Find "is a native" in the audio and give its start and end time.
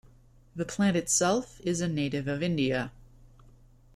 1.63-2.27